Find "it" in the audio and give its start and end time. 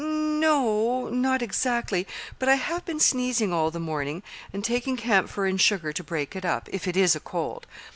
6.35-6.43, 6.87-6.97